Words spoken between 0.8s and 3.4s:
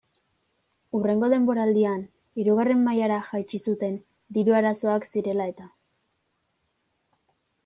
Hurrengo denboraldian hirugarren mailara